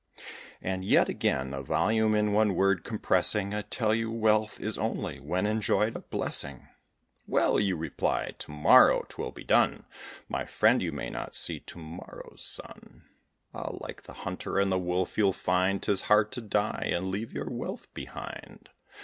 [0.63, 5.19] And yet, again, a volume in one word compressing, I tell you, wealth is only,
[5.19, 6.67] when enjoyed, a blessing.
[7.27, 9.85] "Well," you reply, "to morrow 'twill be done!"
[10.27, 13.03] My friend, you may not see to morrow's sun;
[13.53, 13.77] Ah!
[13.79, 17.51] like the Hunter and the Wolf, you'll find 'Tis hard to die, and leave your
[17.51, 18.69] wealth behind.